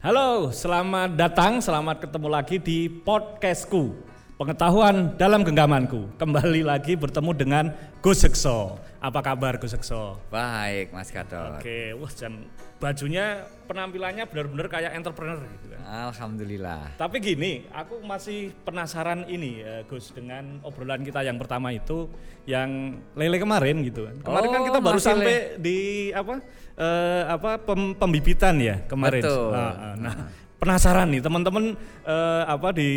[0.00, 3.94] Halo, selamat datang, selamat ketemu lagi di podcastku.
[4.40, 6.16] Pengetahuan dalam genggamanku.
[6.16, 7.64] Kembali lagi bertemu dengan
[8.00, 8.80] Gus Sekso.
[8.96, 10.16] Apa kabar Gus Sekso?
[10.32, 11.60] Baik, Mas Gatot.
[11.60, 12.48] Oke, wah dan
[12.80, 16.08] bajunya penampilannya benar-benar kayak entrepreneur gitu kan.
[16.08, 16.96] Alhamdulillah.
[16.96, 22.08] Tapi gini, aku masih penasaran ini ya Gus dengan obrolan kita yang pertama itu
[22.48, 24.24] yang lele kemarin gitu kan.
[24.24, 25.78] Kemarin kan Oh, kita baru masih sampai di
[26.16, 26.40] apa
[26.80, 29.20] eh, apa pem- pembibitan ya kemarin.
[29.20, 29.52] Betul.
[29.52, 30.14] Nah, nah,
[30.56, 31.76] penasaran nih teman-teman
[32.08, 32.88] eh, apa di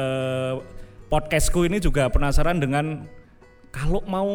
[0.00, 0.54] eh,
[1.06, 3.04] podcastku ini juga penasaran dengan
[3.68, 4.26] kalau mau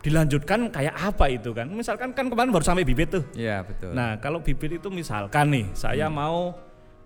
[0.00, 1.70] dilanjutkan kayak apa itu kan.
[1.70, 3.24] Misalkan kan kemarin baru sampai bibit tuh.
[3.32, 3.94] Iya, betul.
[3.94, 6.16] Nah, kalau bibit itu misalkan nih, saya Hmm.
[6.16, 6.38] mau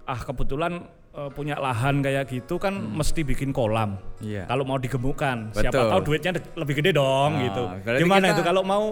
[0.05, 3.97] ah kebetulan eh, punya lahan kayak gitu kan mesti bikin kolam.
[3.97, 4.21] Hmm.
[4.21, 4.45] Iya.
[4.45, 5.89] Kalau mau digemukkan, siapa Betul.
[5.89, 7.63] tahu duitnya lebih gede dong Ah, gitu.
[7.97, 8.85] Gimana kita- itu kalau mau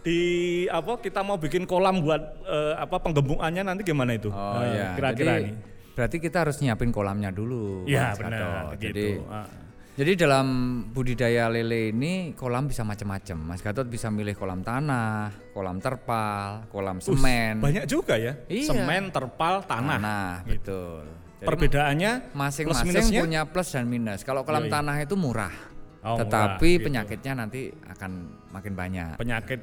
[0.00, 0.18] di
[0.66, 4.30] apa kita mau bikin kolam buat eh, apa penggemukannya nanti gimana itu?
[4.30, 4.86] Oh Eh, iya.
[4.94, 5.52] Kira-kira ini.
[6.00, 7.84] Berarti kita harus nyiapin kolamnya dulu.
[7.84, 8.88] Iya, Mas benar gitu.
[8.88, 9.44] Jadi Ah.
[10.00, 10.46] jadi dalam
[10.96, 13.36] budidaya lele ini kolam bisa macam-macam.
[13.36, 17.60] Mas Gatot bisa milih kolam tanah, kolam terpal, kolam semen.
[17.60, 18.32] Banyak juga ya.
[18.48, 18.72] Iya.
[18.72, 20.00] Semen, terpal, tanah.
[20.00, 21.04] Tanah, betul.
[21.36, 24.24] Jadi Perbedaannya masing-masing punya plus dan minus.
[24.24, 24.72] Kalau kolam Yoi.
[24.72, 25.52] tanah itu murah.
[26.00, 26.84] Oh, murah, tetapi gitu.
[26.88, 28.10] penyakitnya nanti akan
[28.56, 29.20] makin banyak.
[29.20, 29.60] penyakit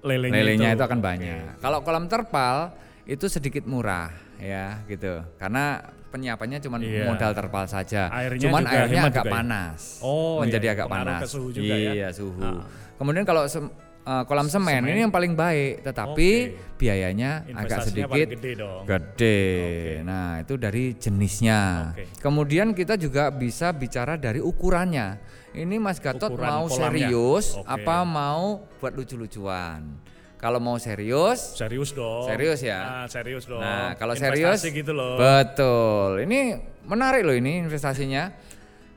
[0.00, 0.84] lelenya, lelenya itu, itu.
[0.88, 1.60] akan banyak.
[1.60, 2.72] Kalau kolam terpal
[3.04, 5.20] itu sedikit murah ya gitu.
[5.36, 7.04] Karena penyiapannya cuma Iya.
[7.06, 8.08] modal terpal saja.
[8.08, 9.32] Airnya Cuman juga airnya agak juga ya?
[9.32, 9.80] panas.
[10.00, 10.74] Oh, menjadi iya.
[10.74, 11.28] agak Pengaruh panas.
[11.28, 11.92] suhu juga ya?
[11.92, 12.40] iya, suhu.
[12.40, 12.64] Ah.
[12.94, 14.90] Kemudian kalau sem- eh, kolam semen, Semen.
[14.90, 16.76] ini yang paling baik, tetapi Oke.
[16.76, 18.84] biayanya agak sedikit gede dong.
[18.86, 19.42] gede.
[20.00, 21.90] Nah, itu dari jenisnya.
[21.90, 22.04] Oke.
[22.20, 25.18] Kemudian kita juga bisa bicara dari ukurannya.
[25.52, 27.06] Ini Mas Gatot Ukuran mau kolamnya.
[27.06, 27.66] serius Oke.
[27.66, 29.86] apa mau buat lucu-lucuan?
[30.44, 32.28] Kalau mau serius, Serius dong.
[32.28, 32.80] Serius ya?
[32.84, 33.64] Ah, serius dong.
[33.64, 35.16] Nah, kalau Investasi serius, gitu loh.
[35.16, 36.20] betul.
[36.20, 36.40] Ini
[36.84, 38.28] menarik loh ini investasinya.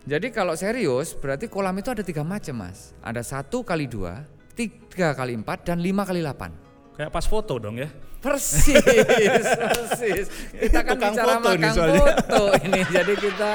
[0.04, 2.92] Jadi kalau serius, berarti kolam itu ada tiga macam mas.
[3.00, 6.52] Ada satu kali dua, tiga kali empat, dan lima kali delapan.
[6.96, 7.88] Kayak pas foto dong ya.
[8.18, 8.74] Persis,
[9.72, 10.26] persis.
[10.50, 12.02] Kita kan Tukang bicara foto ini makan soalnya.
[12.02, 12.82] foto ini.
[12.90, 13.52] Jadi kita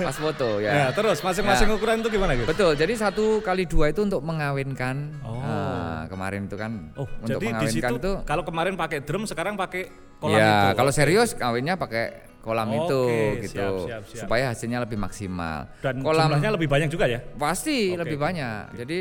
[0.00, 0.70] pas foto ya.
[0.72, 1.74] Ya, terus masing-masing Ya.
[1.76, 2.48] ukuran itu gimana gitu?
[2.48, 2.72] Betul.
[2.74, 4.96] Jadi satu kali dua itu untuk mengawinkan.
[5.20, 5.36] Oh.
[5.36, 5.75] Nah,
[6.06, 8.12] kemarin itu kan Oh, untuk jadi di mengawinkan situ itu.
[8.22, 9.82] kalau kemarin pakai drum sekarang pakai
[10.16, 10.68] kolam ya, itu.
[10.74, 10.96] kalau Oke.
[10.96, 12.04] serius kawinnya pakai
[12.40, 13.00] kolam Oke, itu
[13.44, 13.68] gitu.
[13.84, 14.20] siap, siap.
[14.22, 15.66] Supaya hasilnya lebih maksimal.
[15.78, 17.18] dan kolam jumlahnya lebih banyak juga ya.
[17.34, 18.62] pasti Oke, lebih oke, banyak.
[18.76, 18.98] Jadi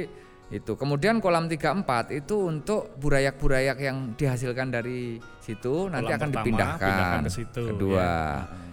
[0.48, 0.72] itu.
[0.74, 6.86] Kemudian kolam 34 itu untuk burayak-burayak yang dihasilkan dari situ nanti Kolam akan pertama, dipindahkan.
[6.86, 8.18] pindahkan ke situ, Kedua, ya.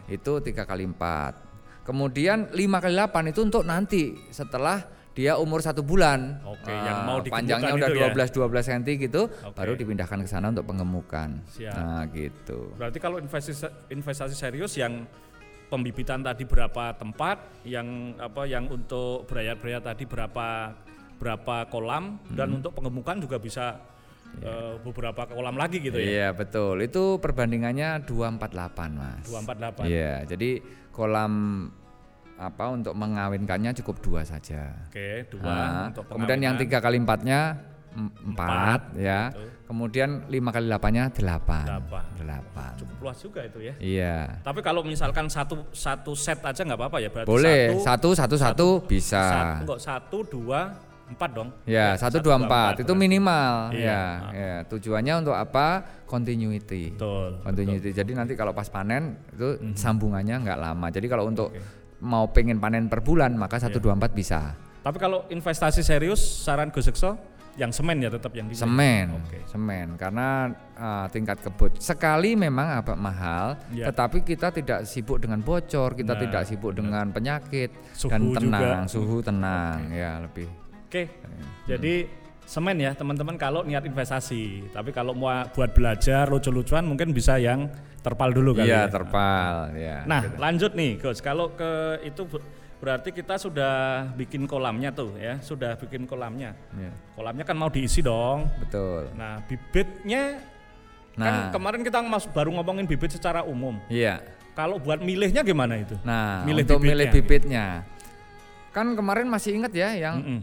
[0.06, 1.32] itu tiga kali empat.
[1.82, 6.40] Kemudian lima kali delapan itu untuk nanti setelah dia umur satu bulan.
[6.44, 8.08] Oke, yang mau digemukkan panjangnya udah ya?
[8.16, 9.56] 12 12 cm gitu, Oke.
[9.56, 11.28] baru dipindahkan ke sana untuk pengemukan.
[11.52, 11.74] Siap.
[11.76, 12.72] Nah, gitu.
[12.76, 15.04] Berarti kalau investasi investasi serius yang
[15.68, 20.72] pembibitan tadi berapa tempat, yang apa yang untuk berayat-berayat tadi berapa
[21.16, 22.58] berapa kolam dan Hmm.
[22.58, 23.78] untuk pengemukan juga bisa
[24.32, 26.08] eh, beberapa kolam lagi gitu ya.
[26.08, 26.80] Iya, betul.
[26.80, 29.28] Itu perbandingannya 248, Mas.
[29.28, 29.84] 248.
[29.84, 30.50] Iya, jadi
[30.88, 31.32] kolam
[32.34, 34.72] apa untuk mengawinkannya cukup dua saja.
[34.87, 37.54] Oke, dua Nah, untuk kemudian yang tiga kali empatnya
[37.93, 39.31] em- empat, ya.
[39.31, 39.48] betul.
[39.62, 41.65] Kemudian lima kali delapannya delapan.
[41.65, 42.04] Delapan.
[42.15, 42.72] Delapan.
[42.76, 43.75] cukup luas juga itu ya.
[43.78, 44.16] Iya.
[44.41, 48.37] Tapi kalau misalkan satu satu set aja nggak apa-apa ya berarti Boleh satu, satu satu
[48.37, 49.22] satu bisa.
[49.22, 50.60] satu enggak satu dua
[51.09, 51.49] empat dong.
[51.64, 53.00] Ya, satu dua empat itu berarti.
[53.00, 53.53] minimal.
[53.72, 53.84] Iya.
[53.84, 54.54] Ya, ya.
[54.66, 55.84] Tujuannya untuk apa?
[56.04, 56.93] Continuity.
[56.93, 57.41] Betul.
[57.41, 57.91] Continuity.
[57.93, 59.72] Jadi nanti kalau pas panen itu Mhm.
[59.72, 60.87] sambungannya nggak lama.
[60.88, 61.53] Jadi kalau untuk
[62.02, 63.70] mau pengen panen per bulan maka Iya.
[63.70, 64.58] satu dua empat bisa.
[64.82, 67.14] Tapi kalau investasi serius saran Gus Sekso
[67.52, 69.44] yang semen ya tetap yang di Semen, Oke.
[69.44, 73.92] semen karena uh, tingkat kebut sekali memang agak mahal, Ya.
[73.92, 78.82] tetapi kita tidak sibuk dengan bocor, kita Nah, tidak sibuk dengan penyakit Suhu dan tenang,
[78.82, 78.88] juga.
[78.88, 80.48] suhu tenang, ya lebih.
[80.88, 81.12] Oke.
[81.69, 82.08] Jadi
[82.52, 84.69] semen ya teman-teman kalau niat investasi.
[84.69, 87.72] Tapi kalau mau buat belajar lucu-lucuan mungkin bisa yang
[88.04, 88.93] terpal dulu kali Iya ya.
[88.93, 89.96] terpal, ya.
[90.04, 91.25] Nah, lanjut nih, Gus.
[91.25, 91.70] Kalau ke
[92.04, 92.44] itu ber-
[92.76, 93.72] berarti kita sudah
[94.12, 96.52] bikin kolamnya tuh ya, sudah bikin kolamnya.
[96.75, 98.50] Ya, Kolamnya kan mau diisi dong.
[98.58, 99.08] betul.
[99.14, 100.43] Nah, bibitnya
[101.14, 103.81] kan Nah, kemarin kita mas baru ngomongin bibit secara umum.
[103.88, 104.20] iya.
[104.52, 105.96] Kalau buat milihnya gimana itu?
[106.04, 107.16] Nah, Milih untuk milih bibitnya.
[107.16, 107.66] bibitnya,
[108.69, 110.40] kan kemarin masih ingat ya yang Mm-mm.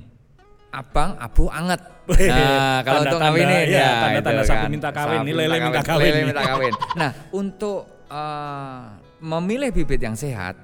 [0.70, 1.82] Abang abu anget.
[2.10, 4.70] Nah, kalau untuk tanda-tanda, kawinin iya, ya, tanda-tanda itu sapi kan.
[4.74, 6.74] minta kawin, Sapi ini lele minta kawin lele minta kawin.
[7.00, 7.80] Nah, untuk
[8.10, 8.82] eh,
[9.22, 10.56] memilih bibit yang sehat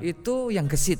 [0.00, 0.96] itu yang gesit.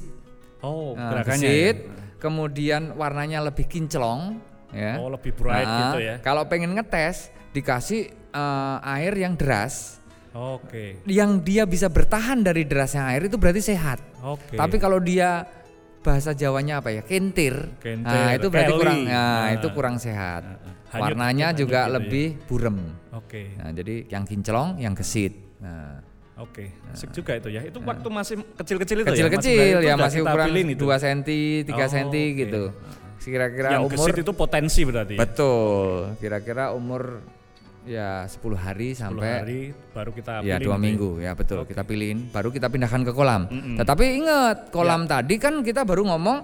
[0.60, 1.40] Oh, Nah, gerakannya.
[1.44, 1.92] gesit, ya.
[2.18, 4.40] kemudian warnanya lebih kinclong.
[4.70, 4.98] ya.
[4.98, 6.14] Oh, lebih bright Nah, gitu ya.
[6.20, 10.02] Kalau pengen ngetes dikasih eh, air yang deras,
[10.32, 10.98] Oke.
[11.06, 14.02] yang dia bisa bertahan dari derasnya air itu berarti sehat.
[14.20, 14.52] Oke.
[14.52, 15.46] Tapi kalau dia
[16.04, 17.00] bahasa Jawanya apa ya?
[17.00, 17.56] Kentir.
[17.80, 18.78] Kentir, Nah, itu berarti Kelly.
[18.78, 19.44] kurang nah, Nah.
[19.50, 20.42] itu kurang sehat.
[20.44, 20.72] Nah, nah.
[20.92, 21.94] Hanyut- Warnanya hanyut juga gitu ya.
[21.96, 22.78] lebih burem.
[23.10, 23.42] Oke.
[23.56, 25.32] Nah, jadi yang kinclong, yang gesit.
[25.58, 25.98] Nah,
[26.34, 26.66] Oke.
[26.90, 27.62] Asik juga itu ya.
[27.62, 29.66] Itu waktu masih kecil-kecil itu kecil-kecil ya.
[29.78, 29.86] Ibrahim?
[29.86, 30.82] ya masih ukuran itu.
[30.82, 31.20] 2 cm,
[31.62, 32.06] 3 Oh, cm
[32.36, 32.62] gitu.
[33.16, 35.14] Kira-kira Yang umur gesit itu potensi berarti.
[35.14, 35.20] ya?
[35.22, 35.88] betul.
[36.18, 37.22] Kira-kira umur
[37.84, 39.60] ya 10 hari 10 sampai hari
[39.90, 41.70] baru kita ya pilih dua minggu ya betul Oke.
[41.70, 43.76] kita pilihin baru kita pindahkan ke kolam Mm-mm.
[43.76, 44.70] tetapi ingat Ya.
[44.70, 46.38] kolam tadi kan kita baru ngomong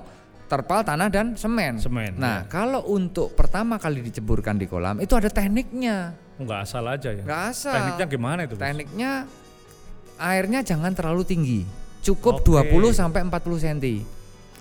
[0.47, 2.51] terpal tanah dan semen Semen, nah ya.
[2.51, 7.23] kalau untuk pertama kali diceburkan di kolam itu ada tekniknya Enggak asal aja ya.
[7.23, 8.55] nggak asal Tekniknya gimana itu?
[8.55, 8.61] Bos?
[8.61, 9.11] tekniknya
[10.19, 11.61] airnya jangan terlalu tinggi
[12.01, 12.69] cukup Oke.
[12.69, 14.20] 20 sampai 40 cm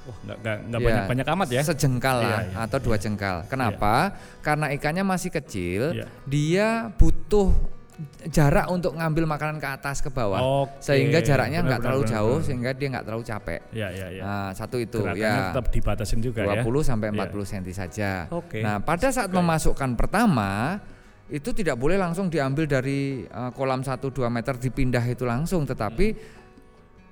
[0.09, 1.61] Wah, enggak enggak enggak Ya, banyak-banyak amat ya.
[1.63, 2.55] Sejengkal Iya, lah iya.
[2.65, 3.37] atau dua jengkal.
[3.45, 3.93] Kenapa?
[4.41, 6.05] Karena ikannya masih kecil, Iya.
[6.25, 7.53] dia butuh
[8.25, 10.39] jarak untuk ngambil makanan ke atas ke bawah.
[10.63, 12.47] Oke, Sehingga jaraknya nggak terlalu benar, jauh benar.
[12.47, 13.59] sehingga dia nggak terlalu capek.
[13.69, 14.21] Iya, iya, iya.
[14.23, 15.47] Nah, satu itu Gerakannya ya.
[15.51, 16.87] tetap dibatasin juga 20 ya.
[16.87, 17.15] sampai Iya.
[17.21, 18.11] 40 cm saja.
[18.31, 18.63] Oke.
[18.63, 20.79] Nah, pada saat memasukkan pertama
[21.27, 26.38] itu tidak boleh langsung diambil dari eh, kolam 1 2 meter dipindah itu langsung tetapi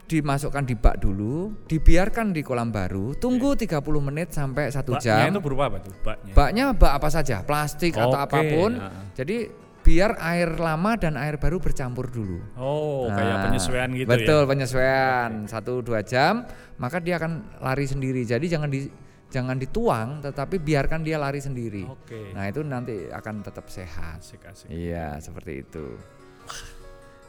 [0.07, 5.35] dimasukkan di bak dulu, dibiarkan di kolam baru, tunggu 30 menit sampai satu Baknya jam.
[5.35, 5.93] itu berupa apa tuh?
[5.99, 6.31] Baknya.
[6.31, 8.71] Baknya bak apa saja, plastik atau Oke, apa pun.
[8.73, 9.11] nah.
[9.11, 9.51] Jadi
[9.83, 12.39] biar air lama dan air baru bercampur dulu.
[12.55, 14.47] Oh, kayak Nah, penyesuaian gitu betul, ya.
[14.47, 16.43] penyesuaian satu dua jam,
[16.75, 18.23] maka dia akan lari sendiri.
[18.23, 18.87] Jadi jangan di
[19.27, 21.83] jangan dituang, tetapi biarkan dia lari sendiri.
[21.83, 22.31] Oke.
[22.31, 24.23] Nah itu nanti akan tetap sehat.
[24.23, 24.67] Asik, asik.
[24.67, 25.99] Iya seperti itu.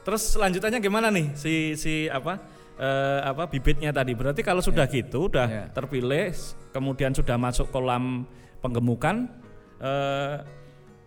[0.02, 2.38] Terus lanjutannya gimana nih si si apa?
[2.78, 4.14] Eh, apa bibitnya tadi.
[4.14, 5.64] Berarti kalau sudah gitu, udah Ya.
[5.69, 6.30] terpilih,
[6.70, 8.25] kemudian sudah masuk kolam
[8.58, 9.26] penggemukan
[9.78, 10.42] eh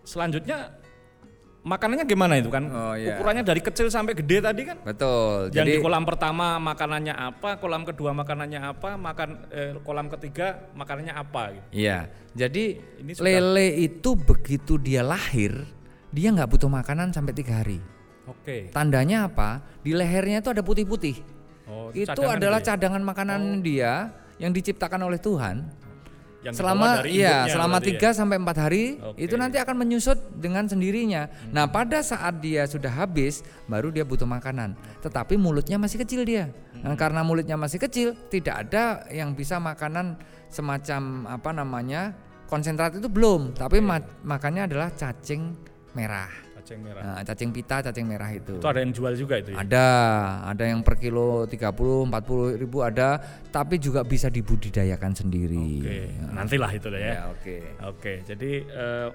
[0.02, 0.72] selanjutnya
[1.62, 2.64] makanannya gimana itu kan?
[2.66, 3.14] Oh, iya.
[3.14, 4.82] Ukurannya dari kecil sampai gede tadi kan?
[4.82, 5.52] Betul.
[5.54, 10.72] Yang Jadi di kolam pertama makanannya apa, kolam kedua makanannya apa, makan eh, kolam ketiga
[10.74, 11.66] makanannya apa gitu.
[11.72, 12.10] iya.
[12.32, 15.68] Jadi Ini sudah- lele itu begitu dia lahir,
[16.10, 17.78] dia nggak butuh makanan sampai tiga hari.
[18.26, 18.72] Oke.
[18.72, 19.60] Tandanya apa?
[19.84, 21.20] Di lehernya itu ada putih-putih.
[21.70, 22.66] Oh, itu cadangan adalah ya?
[22.74, 23.92] cadangan makanan dia
[24.42, 25.82] yang diciptakan oleh Tuhan.
[26.42, 28.10] Yang selama dari iya selama berarti ya?
[28.10, 29.22] 3 sampai empat hari Oke.
[29.22, 31.30] itu nanti akan menyusut dengan sendirinya.
[31.54, 34.74] Nah pada saat dia sudah habis baru dia butuh makanan.
[35.06, 36.50] Tetapi mulutnya masih kecil dia.
[36.82, 40.18] Nah, karena mulutnya masih kecil tidak ada yang bisa makanan
[40.50, 42.10] semacam apa namanya
[42.50, 43.54] konsentrat itu belum.
[43.54, 45.54] Tapi ma- makannya adalah cacing
[45.94, 46.51] merah.
[46.62, 47.02] Cacing merah.
[47.02, 48.54] Nah, cacing pita, cacing merah itu.
[48.54, 49.66] Itu ada yang jual juga itu ya?
[49.66, 49.86] Ada,
[50.54, 53.18] ada yang per kilo 30, 40 ribu ada,
[53.50, 55.82] tapi juga bisa dibudidayakan sendiri.
[55.82, 55.98] Oke,
[56.30, 57.12] nantilah itu deh ya.
[57.18, 57.56] Ya, oke.
[57.90, 59.08] Oke, jadi eh,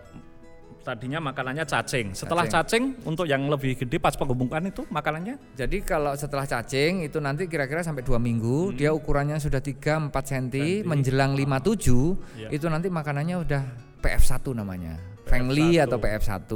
[0.84, 2.12] tadinya makanannya cacing.
[2.12, 3.00] Setelah cacing.
[3.08, 7.80] untuk yang lebih gede pas penggemukan itu makanannya Jadi kalau setelah cacing itu nanti kira-kira
[7.80, 12.52] sampai dua minggu, dia ukurannya sudah 3 4 cm, menjelang 57, Iya.
[12.52, 13.64] itu nanti makanannya udah
[14.04, 15.17] PF1 namanya.
[15.27, 16.50] Fengli atau PF1.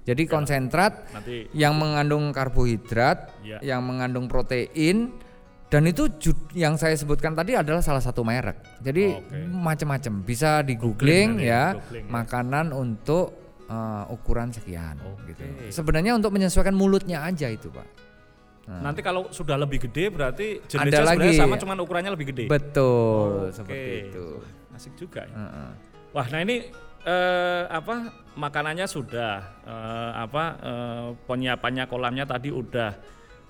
[0.00, 3.58] Jadi konsentrat nanti yang mengandung karbohidrat, Iya.
[3.62, 5.12] yang mengandung protein
[5.70, 6.10] dan itu
[6.52, 8.58] yang saya sebutkan tadi adalah salah satu merek.
[8.82, 9.38] Jadi Oke.
[9.46, 12.10] macam-macam bisa di googling ya, googling ya.
[12.10, 15.30] makanan untuk uh, ukuran sekian Oke.
[15.30, 15.42] gitu.
[15.70, 17.86] Sebenarnya untuk menyesuaikan mulutnya aja itu, Pak.
[18.70, 20.86] nanti kalau sudah lebih gede berarti Nah.
[20.86, 21.42] Ada jenisnya sebenarnya lagi.
[21.42, 22.44] sama cuman ukurannya lebih gede.
[22.46, 23.54] Betul, Oke.
[23.54, 24.26] seperti itu.
[24.70, 25.34] Asik juga ya.
[25.34, 25.70] Heeh.
[26.10, 26.70] Wah, nah ini
[27.04, 27.94] eh, apa
[28.36, 29.34] makanannya sudah.
[29.64, 32.92] Eh, apa eh, penyiapannya kolamnya tadi udah.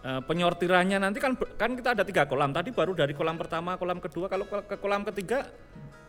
[0.00, 2.54] Eh, penyortirannya nanti kan kan kita ada tiga kolam.
[2.54, 4.30] Tadi baru dari kolam pertama kolam kedua.
[4.32, 5.44] Kalau ke, kolam ketiga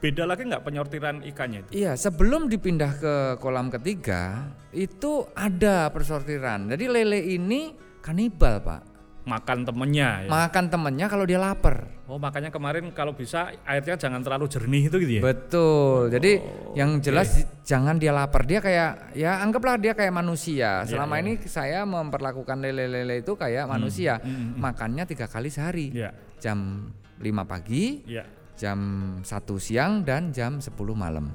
[0.02, 1.70] beda lagi nggak penyortiran ikannya itu?
[1.86, 6.72] Iya, sebelum dipindah ke kolam ketiga itu ada persortiran.
[6.74, 8.91] Jadi lele ini kanibal, Pak.
[9.22, 10.30] Makan temennya ya.
[10.30, 11.86] Makan temennya kalau dia lapar.
[12.12, 16.12] oh makanya kemarin kalau bisa airnya jangan terlalu jernih itu gitu ya Betul.
[16.12, 18.44] Jadi Oh, yang jelas j- jangan dia lapar.
[18.44, 20.84] Dia kayak ya anggaplah dia kayak manusia.
[20.84, 21.24] Selama iya.
[21.24, 24.20] ini saya memperlakukan lele-lele itu kayak manusia.
[24.58, 25.94] Makannya tiga kali sehari.
[25.94, 26.12] Iya,
[26.42, 26.90] Jam
[27.22, 28.25] 5 pagi, iya.
[28.58, 28.80] jam
[29.22, 31.30] 1 siang dan jam 10 malam.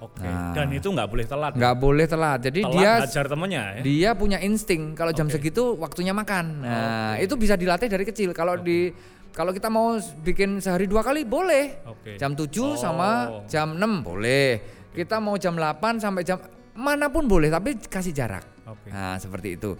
[0.00, 0.24] Oke.
[0.24, 0.52] Nah.
[0.52, 1.52] Dan itu nggak boleh telat.
[1.52, 2.38] Nggak boleh telat.
[2.40, 3.80] Jadi telat dia hajar temennya ya.
[3.80, 5.36] dia punya insting kalau jam Oke.
[5.36, 6.64] segitu waktunya makan.
[6.64, 8.32] Nah, itu bisa dilatih dari kecil.
[8.32, 8.88] Kalau di
[9.30, 11.84] kalau kita mau bikin sehari dua kali boleh.
[11.86, 12.16] Oke.
[12.16, 12.74] Jam 7 Oh.
[12.74, 13.08] sama
[13.46, 14.58] jam 6 boleh.
[14.90, 16.40] Kita mau jam 8 sampai jam
[16.72, 18.42] mana pun boleh tapi kasih jarak.
[18.66, 18.90] Oke.
[18.90, 19.76] Nah, seperti itu.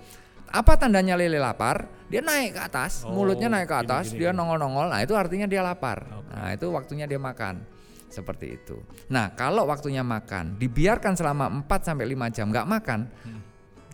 [0.51, 1.87] Apa tandanya lele lapar?
[2.11, 4.39] Dia naik ke atas, Oh, mulutnya naik ke atas, gini, dia gini.
[4.39, 4.91] nongol-nongol.
[4.91, 6.03] Nah, itu artinya dia lapar.
[6.11, 6.31] Oke.
[6.35, 7.63] Nah, itu waktunya dia makan.
[8.11, 8.77] Seperti itu.
[9.09, 13.41] Nah, kalau waktunya makan dibiarkan selama 4 sampai 5 jam nggak makan, Hmm.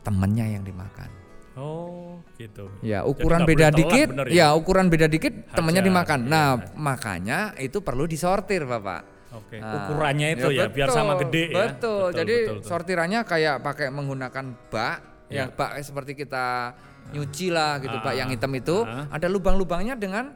[0.01, 1.13] temennya yang dimakan.
[1.57, 2.69] Oh, gitu.
[2.81, 4.29] Ya, ukuran beda dikit, ya?
[4.29, 4.47] ya?
[4.53, 6.21] ukuran beda dikit temennya Hajar, dimakan.
[6.21, 9.17] iya, Nah, makanya itu perlu disortir, Bapak.
[9.33, 9.61] Oke.
[9.61, 11.57] Nah, Ukurannya itu ya, biar sama betul, gede ya.
[11.69, 12.07] Betul.
[12.13, 12.69] Jadi betul, betul.
[12.69, 14.97] sortirannya kayak pakai menggunakan bak,
[15.29, 15.45] Ya.
[15.45, 16.77] yang bak seperti kita
[17.11, 19.09] nyuci lah gitu, bak Ah, yang hitam itu ah.
[19.11, 20.33] ada lubang-lubangnya dengan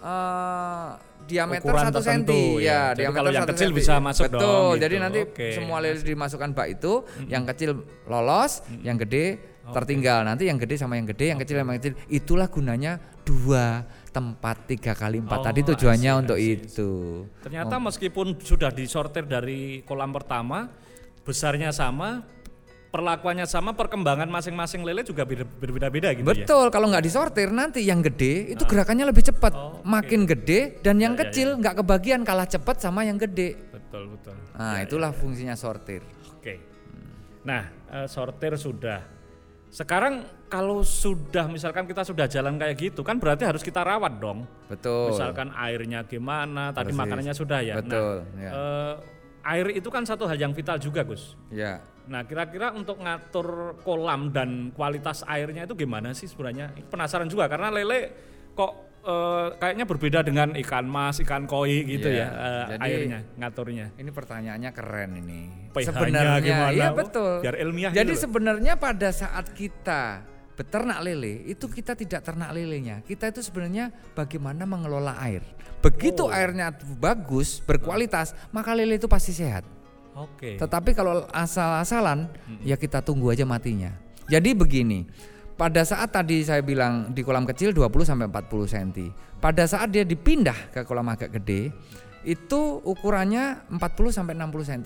[0.00, 0.88] eh,
[1.24, 2.92] diameter satu senti ya.
[2.92, 3.78] Jadi diameter kalau yang kecil senti.
[3.80, 4.40] bisa masuk Betul.
[4.40, 5.04] dong, Jadi gitu.
[5.04, 5.48] nanti Oke.
[5.56, 6.92] semua lele dimasukkan bak itu,
[7.28, 7.70] yang kecil
[8.08, 9.40] lolos, yang gede
[9.72, 10.20] tertinggal.
[10.28, 11.94] Nanti yang gede sama yang gede, yang kecil sama yang kecil.
[12.12, 15.38] Itulah gunanya dua tempat tiga kali empat.
[15.40, 16.54] Oh, Tadi tujuannya I untuk see.
[16.54, 16.90] itu.
[17.42, 20.70] Ternyata meskipun sudah disortir dari kolam pertama,
[21.24, 22.22] besarnya sama,
[22.94, 26.46] perlakuannya sama, perkembangan masing-masing lele juga beda- berbeda-beda gitu ya.
[26.46, 29.50] Betul, kalau nggak disortir nanti yang gede itu gerakannya lebih cepat.
[29.50, 29.82] Oh, oke.
[29.82, 33.58] Makin gede dan yang Ya, ya, kecil nggak kebagian kalah cepat sama yang gede.
[33.74, 34.38] Betul, betul.
[34.54, 36.06] Nah, itulah fungsinya sortir.
[36.38, 36.62] Oke.
[37.42, 39.02] Nah, eh, sortir sudah.
[39.68, 44.46] Sekarang kalau sudah misalkan kita sudah jalan kayak gitu kan berarti harus kita rawat dong.
[44.70, 45.10] Betul.
[45.10, 47.00] Misalkan airnya gimana, tadi Persis.
[47.02, 47.74] makanannya sudah ya.
[47.82, 48.50] Betul, Nah, ya.
[48.54, 48.94] eh,
[49.50, 51.34] air itu kan satu hal yang vital juga, Gus.
[51.50, 51.82] Ya.
[52.04, 56.72] Nah, kira-kira untuk ngatur kolam dan kualitas airnya itu gimana sih sebenarnya?
[56.84, 58.12] Penasaran juga karena lele
[58.52, 63.18] kok eh, kayaknya berbeda dengan ikan mas, ikan koi gitu Iya, ya eh, jadi- airnya,
[63.36, 63.86] ngaturnya.
[63.94, 65.40] Ini pertanyaannya keren ini.
[65.72, 66.70] pH-nya gimana?
[66.70, 67.32] iya Oh, betul.
[67.40, 68.22] biar ilmiah Jadi gitu loh.
[68.24, 70.22] sebenarnya pada saat kita
[70.54, 73.02] beternak lele itu kita tidak ternak lelenya.
[73.02, 75.42] Kita itu sebenarnya bagaimana mengelola air.
[75.82, 76.32] Begitu Oh.
[76.32, 79.66] airnya bagus, berkualitas, maka lele itu pasti sehat.
[80.14, 80.56] Oke.
[80.56, 82.30] Tetapi kalau asal-asalan
[82.62, 83.90] ya kita tunggu aja matinya.
[84.30, 85.04] Jadi begini,
[85.58, 88.90] pada saat tadi saya bilang di kolam kecil 20 sampai 40 cm.
[89.42, 91.74] Pada saat dia dipindah ke kolam agak gede,
[92.24, 94.82] itu ukurannya 40 sampai 60 cm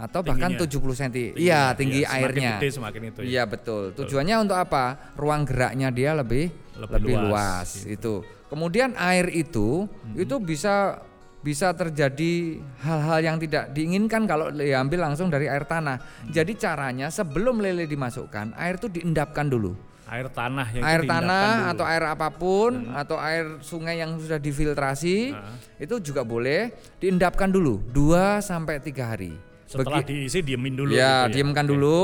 [0.00, 0.80] atau bahkan Tingginya.
[0.80, 1.36] 70 cm.
[1.36, 2.52] Iya, tinggi semakin airnya.
[2.56, 3.28] gede semakin itu ya.
[3.28, 3.82] Iya betul.
[3.92, 5.12] Tujuannya untuk apa?
[5.20, 6.48] Ruang geraknya dia lebih
[6.80, 8.24] Lebih lebih, luas, luas, itu.
[8.48, 9.84] Kemudian air itu
[10.16, 11.04] itu bisa
[11.40, 15.96] bisa terjadi hal-hal yang tidak diinginkan kalau diambil langsung dari air tanah.
[16.28, 19.72] Jadi caranya sebelum lele dimasukkan, air itu diendapkan dulu.
[20.10, 21.70] Air tanah yang air tanah dulu.
[21.70, 25.54] atau air apa pun atau air sungai yang sudah difiltrasi Nah.
[25.78, 29.32] itu juga boleh diendapkan dulu 2 sampai 3 hari.
[29.70, 31.70] Setelah Begi- diisi diemin dulu ya, gitu diamkan Oke.
[31.70, 32.02] dulu.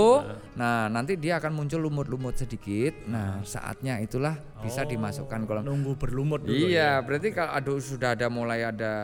[0.54, 2.94] Nah, nanti dia akan muncul lumut-lumut sedikit.
[3.04, 5.66] Nah, saatnya itulah bisa Oh, dimasukkan kolam.
[5.66, 7.02] nunggu berlumut dulu Iya, ya.
[7.02, 8.94] berarti kalau aduh sudah ada mulai ada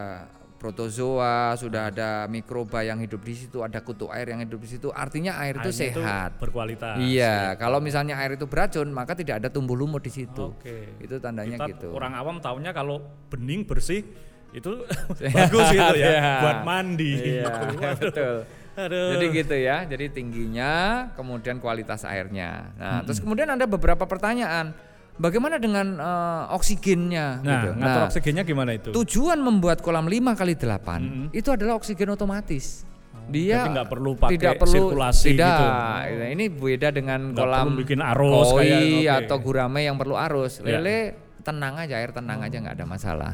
[0.62, 4.88] protozoa, sudah ada mikroba yang hidup di situ, ada kutu air yang hidup di situ.
[4.88, 6.31] Artinya air itu Airnya itu sehat.
[6.38, 6.97] berkualitas.
[6.97, 10.54] Iya, kalau misalnya air itu beracun, maka tidak ada tumbuh lumut di situ.
[10.54, 10.97] Oke.
[10.97, 11.88] Itu tandanya Kita gitu.
[11.90, 14.07] orang awam taunya kalau bening bersih
[14.52, 14.71] itu
[15.37, 16.32] bagus itu ya Iya.
[16.38, 17.12] buat mandi.
[17.14, 17.97] Iya, Waduh.
[17.99, 18.37] betul.
[18.73, 19.09] Aduh.
[19.11, 19.76] Jadi gitu ya.
[19.82, 20.73] Jadi tingginya,
[21.12, 22.73] kemudian kualitas airnya.
[22.75, 23.04] Nah, Hmm.
[23.04, 24.73] terus kemudian ada beberapa pertanyaan.
[25.14, 27.68] Bagaimana dengan eh, oksigennya Nah, gitu.
[27.75, 28.88] ngatur Nah, oksigennya gimana itu?
[28.94, 31.26] tujuan membuat kolam 5 kali 8 Mm-mm.
[31.30, 32.88] itu adalah oksigen otomatis.
[33.23, 35.52] jadi Dia nggak perlu pakai tidak perlu sirkulasi tidak.
[35.52, 36.25] gitu.
[36.32, 38.82] Ini beda dengan Nggak kolam bikin arus koi kayak-
[39.14, 39.21] oke.
[39.23, 40.52] atau gurame yang perlu arus.
[40.59, 40.80] Ya.
[40.80, 40.97] Lele
[41.40, 43.32] tenang aja, air tenang aja nggak ada masalah.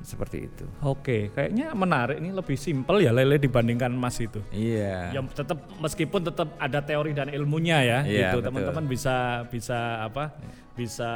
[0.00, 0.64] Seperti itu.
[0.80, 4.40] Oke, kayaknya menarik ini lebih simpel ya lele dibandingkan emas itu.
[4.50, 5.12] Iya.
[5.12, 8.44] Ya tetap meskipun tetap ada teori dan ilmunya ya Iya, gitu.
[8.44, 10.34] Teman-teman bisa bisa apa?
[10.74, 11.10] Bisa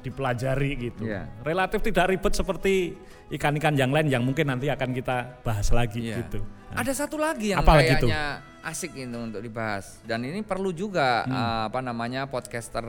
[0.00, 1.08] dipelajari gitu.
[1.08, 1.26] Iya.
[1.42, 2.94] Relatif tidak ribet seperti
[3.30, 6.22] ikan-ikan yang lain yang mungkin nanti akan kita bahas lagi Iya.
[6.22, 6.40] gitu.
[6.68, 8.08] Ada satu lagi yang Apa lagi tuh?
[8.08, 8.24] kayaknya
[8.60, 11.32] asik itu untuk dibahas dan ini perlu juga Hmm.
[11.32, 12.84] eh, apa namanya podcaster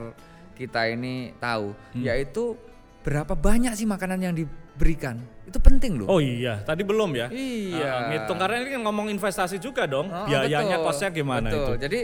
[0.54, 2.04] kita ini tahu Hmm.
[2.04, 2.60] yaitu
[3.00, 6.08] berapa banyak sih makanan yang diberikan itu penting loh.
[6.08, 7.28] Oh iya, tadi belum ya?
[7.34, 7.90] Iya.
[7.90, 10.06] Ah, ngitung karena ini kan ngomong investasi juga dong.
[10.14, 11.58] Oh, Biayanya, betul, kosnya gimana betul.
[11.66, 11.74] itu?
[11.82, 12.00] Jadi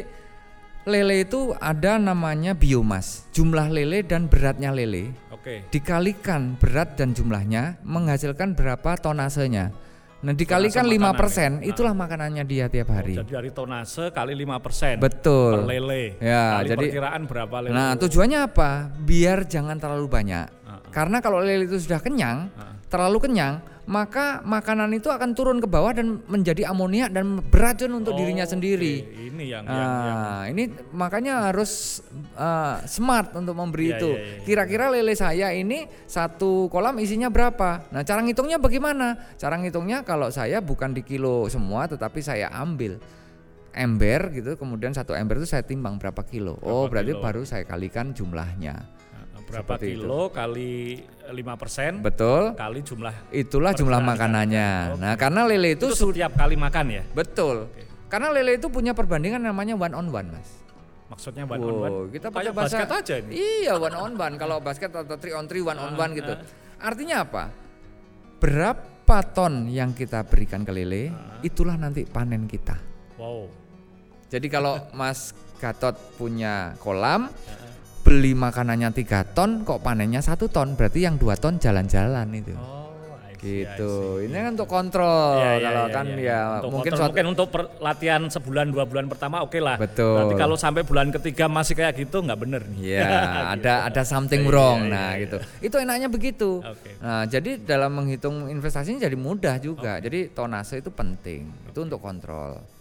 [0.86, 5.66] lele itu ada namanya biomas, jumlah lele dan beratnya lele Oke.
[5.70, 9.74] dikalikan berat dan jumlahnya menghasilkan berapa tonasenya.
[10.26, 11.70] Nah, dikalikan makanan 5% ya?
[11.70, 13.14] itulah makanannya dia tiap hari.
[13.14, 15.54] Oh, jadi dari tonase kali 5% Betul.
[15.62, 16.18] per lele.
[16.18, 17.74] Ya, kali jadi- perkiraan berapa lele?
[17.78, 18.90] Nah, tujuannya apa?
[19.06, 20.65] Biar jangan terlalu banyak.
[20.96, 22.80] Ah, Karena kalau lele itu sudah kenyang, ah.
[22.88, 28.16] terlalu kenyang, maka makanan itu akan turun ke bawah dan menjadi amonia dan beracun untuk
[28.16, 29.04] Oh, dirinya sendiri.
[29.04, 29.28] oke.
[29.28, 32.00] Ini yang, yang, yang Nah, ini makanya harus
[32.34, 34.10] uh, smart untuk memberi Iya, itu.
[34.10, 34.42] iya, iya.
[34.42, 37.92] Kira-kira lele saya ini satu kolam isinya berapa?
[37.92, 39.36] Nah, cara ngitungnya bagaimana?
[39.36, 42.98] Cara ngitungnya kalau saya bukan di kilo semua, tetapi saya ambil
[43.70, 46.56] ember gitu, kemudian satu ember itu saya timbang berapa kilo.
[46.64, 47.22] oh, Berapa berarti kilo?
[47.22, 48.96] baru saya kalikan jumlahnya.
[49.46, 50.02] Ah, Berapa Seperti itu.
[50.02, 50.74] kilo kali
[51.30, 52.58] 5% Betul.
[52.58, 54.70] kali jumlah Itulah jumlah makanannya.
[54.98, 57.04] Nah, karena lele itu, itu setiap kali makan ya.
[57.14, 57.70] betul.
[58.10, 60.50] Karena lele itu punya perbandingan namanya one on one, Mas.
[61.06, 61.96] Maksudnya one on Wow, one.
[62.10, 63.32] kita Kayak pakai bahasa basket aja ini.
[63.38, 64.34] Iya, one on one.
[64.36, 66.34] Kalau basket atau three on three, one on one gitu.
[66.76, 67.44] Artinya apa?
[68.38, 72.78] Berapa ton yang kita berikan ke lele, itulah nanti panen kita.
[73.16, 73.46] Wow.
[74.28, 77.32] Jadi kalau Mas Gatot punya kolam,
[78.06, 82.54] beli makanannya tiga ton, kok panennya satu ton, berarti yang dua ton jalan-jalan itu.
[82.54, 82.86] Oh,
[83.42, 84.22] gitu.
[84.26, 85.42] Ini kan untuk kontrol.
[85.42, 86.22] Iya, iya, kalau iya, kan iya.
[86.22, 89.78] ya Untuk mungkin kontrol, suatu mungkin untuk per- latihan sebulan dua bulan pertama oke lah.
[89.82, 90.18] Betul.
[90.18, 92.78] Berarti kalau sampai bulan ketiga masih kayak gitu nggak bener nih.
[92.82, 93.10] Iya,
[93.58, 94.80] ada ada something Iya, wrong.
[94.86, 95.22] iya, nah, iya.
[95.26, 95.38] gitu.
[95.62, 96.50] Itu enaknya begitu.
[96.62, 96.90] Oke.
[97.02, 99.98] Nah, jadi dalam menghitung investasinya jadi mudah juga.
[99.98, 101.50] Jadi tonase itu penting.
[101.74, 102.75] Itu untuk kontrol.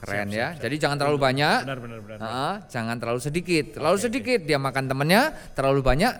[0.00, 0.56] Keren ya.
[0.56, 1.58] Jadi jangan terlalu banyak.
[1.68, 2.18] Benar benar benar.
[2.18, 3.64] Heeh, jangan terlalu sedikit.
[3.76, 6.12] Terlalu sedikit dia makan temennya, terlalu banyak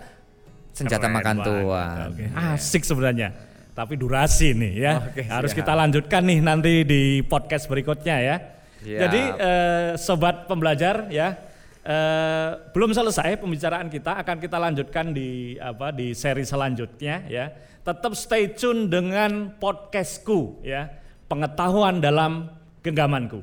[0.70, 1.46] senjata Keren makan banget.
[1.48, 1.96] tuan.
[2.12, 2.24] Oke.
[2.30, 3.28] Asik sebenarnya.
[3.70, 4.92] Tapi durasi nih ya.
[5.00, 5.64] Oke, Harus siap.
[5.64, 8.36] kita lanjutkan nih nanti di podcast berikutnya ya.
[8.80, 9.00] Siap.
[9.00, 11.36] Jadi eh, sobat pembelajar ya.
[11.80, 17.48] eh, belum selesai pembicaraan kita akan kita lanjutkan di apa di seri selanjutnya ya.
[17.80, 20.92] Tetap stay tune dengan podcastku ya.
[21.24, 22.52] Pengetahuan dalam
[22.84, 23.40] genggamanku.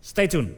[0.00, 0.54] Stay tune.